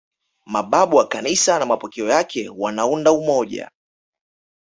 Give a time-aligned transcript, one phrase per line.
[0.45, 3.71] Mababu wa Kanisa na mapokeo yake wanaunda umoja